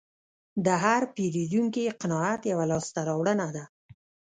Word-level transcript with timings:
د 0.65 0.67
هر 0.83 1.01
پیرودونکي 1.15 1.83
قناعت 2.01 2.41
یوه 2.51 2.65
لاسته 2.71 2.99
راوړنه 3.09 3.47
ده. 3.55 3.63